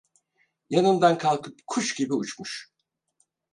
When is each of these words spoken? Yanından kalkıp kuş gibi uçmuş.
Yanından 0.69 1.17
kalkıp 1.17 1.59
kuş 1.67 1.95
gibi 1.95 2.13
uçmuş. 2.13 2.69